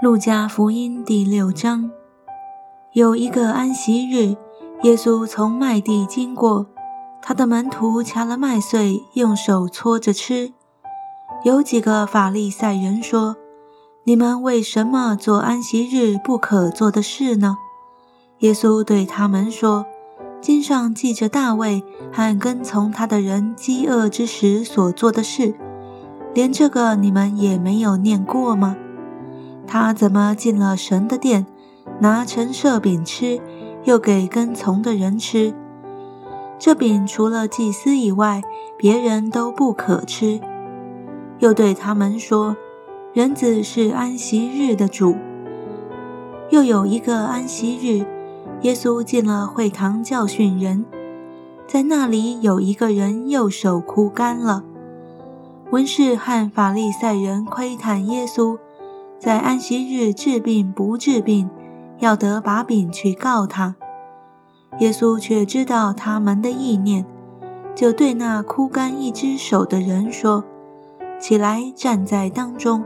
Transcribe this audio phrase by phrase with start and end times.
[0.00, 1.90] 路加福音第六章，
[2.94, 4.34] 有一个安息日，
[4.82, 6.66] 耶稣从麦地经过，
[7.20, 10.54] 他的门徒掐了麦穗，用手搓着吃。
[11.44, 13.36] 有几个法利赛人说
[14.04, 17.58] ：“你们为什么做安息日不可做的事呢？”
[18.40, 19.84] 耶稣对他们说
[20.40, 25.54] ：“经上记着大卫和跟从他的人饥饿之时所做的事，
[26.32, 28.74] 连这个你们也没有念过吗？”
[29.72, 31.46] 他怎么进了神的殿，
[32.00, 33.40] 拿陈设饼吃，
[33.84, 35.54] 又给跟从的人吃？
[36.58, 38.42] 这饼除了祭司以外，
[38.76, 40.40] 别人都不可吃。
[41.38, 42.56] 又对他们说
[43.14, 45.14] ：“人子是安息日的主。”
[46.50, 48.04] 又有一个安息日，
[48.62, 50.84] 耶稣进了会堂教训人，
[51.68, 54.64] 在那里有一个人右手枯干了。
[55.70, 58.58] 文士和法利赛人窥探耶稣。
[59.20, 61.50] 在安息日治病不治病，
[61.98, 63.76] 要得把柄去告他。
[64.78, 67.04] 耶稣却知道他们的意念，
[67.74, 70.42] 就对那枯干一只手的人说
[71.20, 72.82] ：“起来，站在当中。”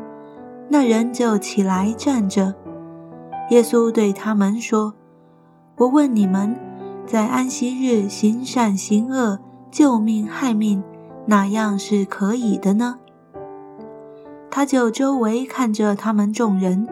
[0.69, 2.55] 那人就起来站着。
[3.51, 4.95] 耶稣对他们说
[5.79, 6.57] ：“我问你们，
[7.07, 9.39] 在安息日行善行恶、
[9.71, 10.83] 救命害命，
[11.27, 12.97] 哪样是可以的呢？”
[14.57, 16.87] 他就周围看着他们众人，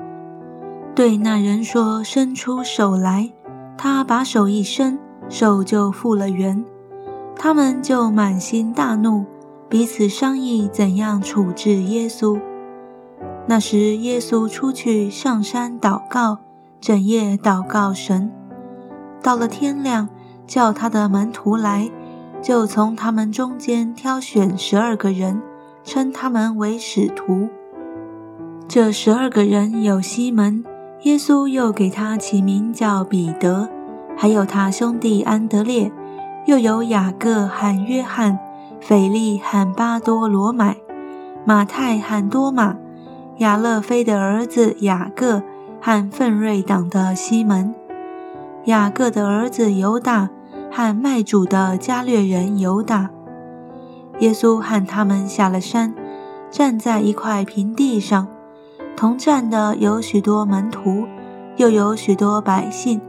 [0.96, 3.30] 对那人说：“伸出手来。”
[3.78, 6.64] 他把手一伸，手就复了原。
[7.36, 9.27] 他们就满心大怒，
[9.69, 12.41] 彼此商议怎样处置耶稣。
[13.46, 16.38] 那时，耶稣出去上山祷告，
[16.80, 18.32] 整夜祷告神。
[19.22, 20.08] 到了天亮，
[20.48, 21.88] 叫他的门徒来，
[22.42, 25.41] 就从他们中间挑选十二个人。
[25.84, 27.48] 称他们为使徒。
[28.69, 30.64] 这十二个人有西门，
[31.02, 33.69] 耶稣又给他起名叫彼得；
[34.16, 35.93] 还有他兄弟安德烈，
[36.47, 38.38] 又有雅各和约翰，
[38.81, 40.76] 腓力和巴多罗买，
[41.44, 42.76] 马太和多马，
[43.38, 45.43] 亚勒菲的儿子雅各
[45.81, 47.75] 和奋锐党的西门，
[48.64, 50.31] 雅各的儿子犹大
[50.70, 53.10] 和卖主的加略人犹大。
[54.22, 55.93] 耶稣和他们下了山，
[56.49, 58.28] 站在一块平地上，
[58.97, 61.09] 同站的有许多门徒，
[61.56, 63.00] 又有许多百姓，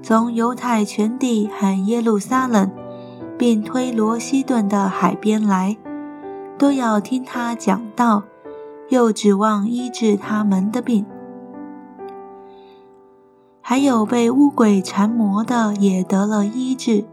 [0.00, 2.70] 从犹太全地和耶路撒冷，
[3.36, 5.76] 并推罗西顿的海边来，
[6.56, 8.22] 都要听他讲道，
[8.90, 11.04] 又指望医治他们的病。
[13.60, 17.04] 还有被乌鬼缠磨的也得了医治。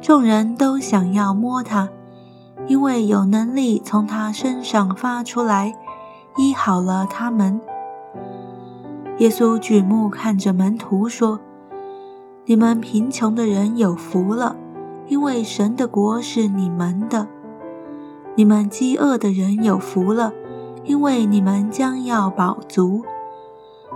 [0.00, 1.88] 众人都想要摸他。
[2.70, 5.76] 因为有能力从他身上发出来，
[6.36, 7.60] 医好了他们。
[9.18, 11.40] 耶稣举目看着门徒说
[12.46, 14.54] ：“你们贫穷的人有福了，
[15.08, 17.26] 因为神的国是你们的；
[18.36, 20.32] 你们饥饿的人有福了，
[20.84, 23.02] 因为你们将要饱足；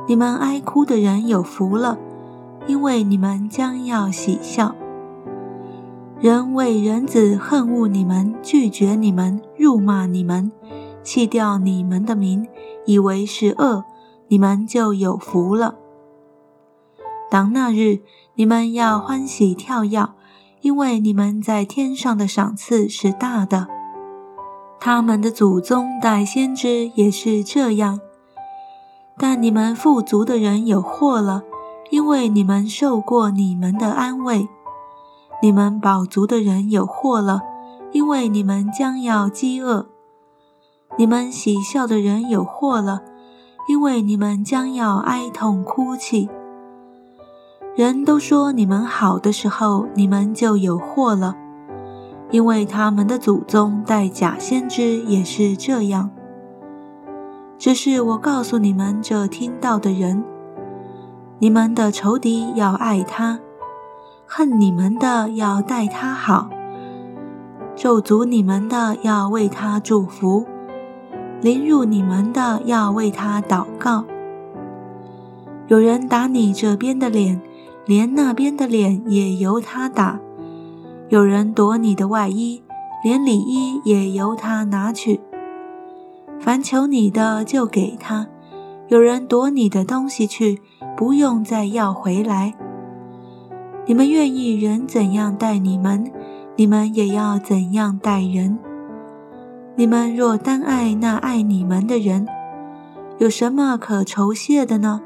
[0.09, 1.97] 你们哀哭的人有福了，
[2.67, 4.75] 因为你们将要喜笑。”
[6.21, 10.51] 人为人子恨恶你们，拒绝你们，辱骂你们，
[11.03, 12.47] 弃掉你们的名，
[12.87, 13.85] 以为是恶，
[14.29, 15.75] 你们就有福了。
[17.31, 18.01] 当那日，
[18.37, 20.15] 你们要欢喜跳跃，
[20.61, 23.67] 因为你们在天上的赏赐是大的。
[24.81, 28.01] 他们的祖宗代先知也是这样。
[29.19, 31.43] 但你们富足的人有祸了，
[31.91, 34.49] 因为你们受过你们的安慰。
[35.45, 37.43] 你们饱足的人有祸了，
[37.93, 39.85] 因为你们将要饥饿；
[40.97, 43.03] 你们喜笑的人有祸了，
[43.69, 46.31] 因为你们将要哀痛哭泣。
[47.77, 51.37] 人都说你们好的时候，你们就有祸了，
[52.31, 56.11] 因为他们的祖宗带假先知也是这样。
[57.59, 60.25] 只是我告诉你们这听到的人，
[61.39, 63.41] 你们的仇敌要爱他。
[64.37, 66.51] 恨你们的要待他好，
[67.77, 70.45] 咒诅你们的要为他祝福，
[71.41, 74.05] 凌辱你们的要为他祷告。
[75.69, 77.41] 有人打你这边的脸，
[77.87, 80.19] 连那边的脸也由他打；
[81.11, 82.61] 有人夺你的外衣，
[83.05, 85.21] 连里衣也由他拿去。
[86.41, 88.27] 凡求你的就给他；
[88.89, 90.61] 有人夺你的东西去，
[90.97, 92.55] 不用再要回来。
[93.87, 96.11] 你们愿意人怎样待你们，
[96.57, 98.59] 你们也要怎样待人。
[99.77, 102.27] 你们若单爱那爱你们的人，
[103.19, 105.03] 有什么可酬谢的呢？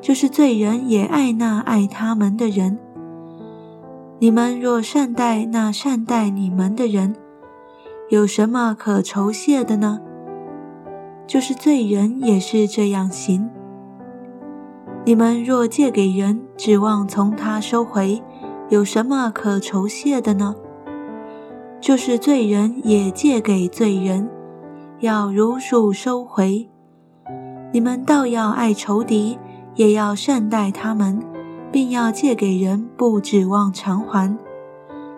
[0.00, 2.78] 就是罪人也爱那爱他们的人。
[4.18, 7.14] 你们若善待那善待你们的人，
[8.10, 10.00] 有什么可酬谢的呢？
[11.26, 13.48] 就是罪人也是这样行。
[15.04, 18.22] 你们若借给人，指望从他收回，
[18.68, 20.54] 有什么可酬谢的呢？
[21.80, 24.30] 就是罪人也借给罪人，
[25.00, 26.68] 要如数收回。
[27.72, 29.36] 你们倒要爱仇敌，
[29.74, 31.20] 也要善待他们，
[31.72, 34.38] 并要借给人，不指望偿还。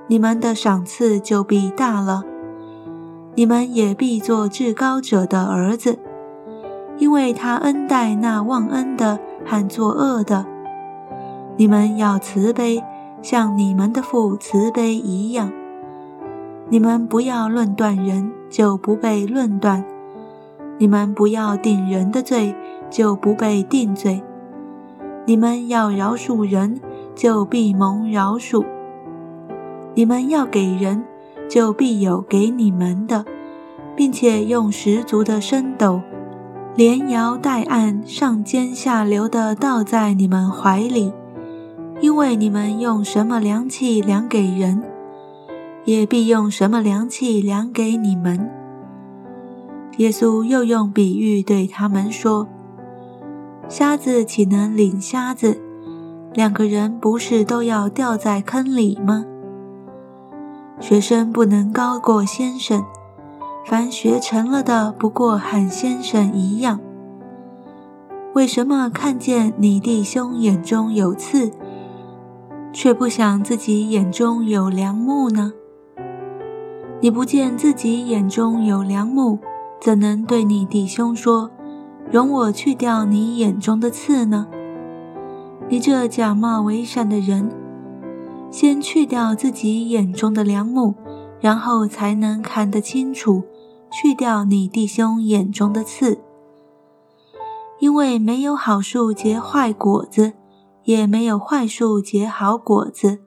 [0.06, 2.22] 你们的赏赐就必大了，
[3.34, 5.98] 你们也必做至高者的儿子，
[6.96, 10.46] 因为他恩待那忘恩的和作恶的。
[11.56, 12.82] 你们要慈悲，
[13.22, 15.52] 像你们的父慈悲一样。
[16.68, 19.84] 你们不要论断人，就不被论断；
[20.78, 22.54] 你们不要定人的罪，
[22.90, 24.22] 就不被定罪；
[25.26, 26.80] 你们要饶恕人，
[27.14, 28.64] 就必蒙饶恕；
[29.94, 31.04] 你们要给人，
[31.48, 33.24] 就必有给你们的，
[33.94, 36.00] 并且用十足的深斗，
[36.76, 41.12] 连摇带按，上尖下流的倒在你们怀里，
[42.00, 44.82] 因为你们用什么量器量给人。
[45.84, 48.50] 也必用什么量器量给你们？
[49.98, 52.48] 耶稣又用比喻对他们说
[53.68, 55.60] ：“瞎子岂能领瞎子？
[56.32, 59.26] 两个人不是都要掉在坑里吗？
[60.80, 62.82] 学生不能高过先生，
[63.64, 66.78] 凡学成了的，不过和先生一样。
[68.34, 71.50] 为什么看见你弟兄眼中有刺，
[72.72, 75.52] 却不想自己眼中有良木呢？”
[77.00, 79.38] 你不见自己眼中有良木，
[79.80, 81.50] 怎能对你弟兄说
[82.10, 84.46] ：“容我去掉你眼中的刺呢？”
[85.70, 87.50] 你这假冒为善的人，
[88.50, 90.94] 先去掉自己眼中的良木，
[91.40, 93.42] 然后才能看得清楚，
[93.94, 96.20] 去掉你弟兄眼中的刺。
[97.78, 100.32] 因为没有好树结坏果子，
[100.84, 103.20] 也没有坏树结好果子。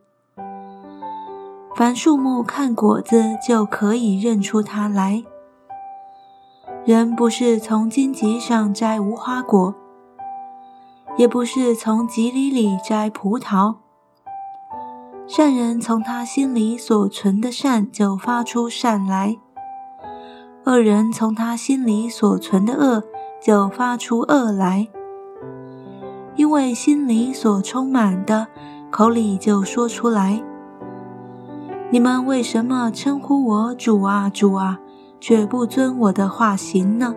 [1.75, 5.23] 凡树木看果子就可以认出它来。
[6.85, 9.75] 人不是从荆棘上摘无花果，
[11.17, 13.75] 也不是从棘里里摘葡萄。
[15.27, 19.37] 善人从他心里所存的善就发出善来，
[20.67, 23.01] 恶人从他心里所存的恶
[23.41, 24.89] 就发出恶来。
[26.35, 28.47] 因为心里所充满的，
[28.91, 30.43] 口里就说出来。
[31.89, 34.81] 你们为什么称呼我主啊主啊，
[35.21, 37.15] 却不遵我的话行呢？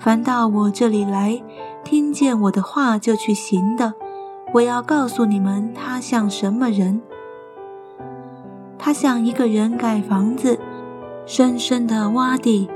[0.00, 1.40] 凡到我这里来，
[1.84, 3.94] 听见我的话就去行的，
[4.52, 7.00] 我要告诉你们，他像什么人？
[8.80, 10.58] 他像一个人盖房子，
[11.26, 12.68] 深深的洼地，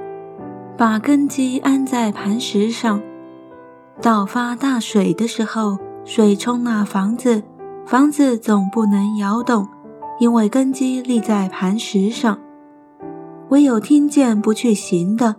[0.76, 3.00] 把根基安在磐石上。
[4.00, 7.42] 到发大水的时候，水冲那房子，
[7.84, 9.68] 房子总不能摇动。
[10.20, 12.40] 因为根基立在磐石上，
[13.50, 15.36] 唯有听见不去行的，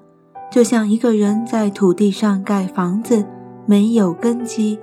[0.49, 3.25] 就像一个人在土地上盖房子，
[3.65, 4.79] 没有根基，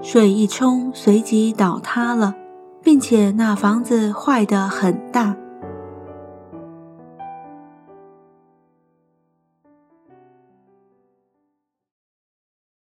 [0.00, 2.36] 水一冲，随即倒塌了，
[2.80, 5.34] 并且那房子坏得很大。